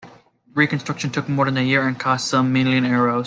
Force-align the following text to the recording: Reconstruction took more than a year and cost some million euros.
Reconstruction 0.55 1.11
took 1.11 1.29
more 1.29 1.45
than 1.45 1.57
a 1.57 1.61
year 1.61 1.87
and 1.87 1.99
cost 1.99 2.27
some 2.27 2.51
million 2.51 2.85
euros. 2.85 3.19